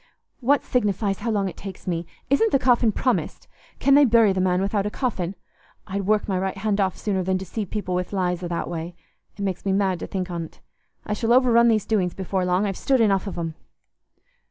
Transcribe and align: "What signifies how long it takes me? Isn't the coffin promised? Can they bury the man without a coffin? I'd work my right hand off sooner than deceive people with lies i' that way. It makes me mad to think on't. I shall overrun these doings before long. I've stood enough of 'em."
"What 0.39 0.63
signifies 0.63 1.19
how 1.19 1.29
long 1.29 1.47
it 1.47 1.55
takes 1.55 1.85
me? 1.85 2.07
Isn't 2.27 2.51
the 2.51 2.57
coffin 2.57 2.91
promised? 2.91 3.47
Can 3.77 3.93
they 3.93 4.03
bury 4.03 4.33
the 4.33 4.41
man 4.41 4.59
without 4.59 4.87
a 4.87 4.89
coffin? 4.89 5.35
I'd 5.85 6.07
work 6.07 6.27
my 6.27 6.39
right 6.39 6.57
hand 6.57 6.81
off 6.81 6.97
sooner 6.97 7.21
than 7.21 7.37
deceive 7.37 7.69
people 7.69 7.93
with 7.93 8.11
lies 8.11 8.41
i' 8.43 8.47
that 8.47 8.67
way. 8.67 8.95
It 9.37 9.43
makes 9.43 9.63
me 9.63 9.73
mad 9.73 9.99
to 9.99 10.07
think 10.07 10.31
on't. 10.31 10.59
I 11.05 11.13
shall 11.13 11.31
overrun 11.33 11.67
these 11.67 11.85
doings 11.85 12.15
before 12.15 12.45
long. 12.45 12.65
I've 12.65 12.77
stood 12.77 12.99
enough 12.99 13.27
of 13.27 13.37
'em." 13.37 13.53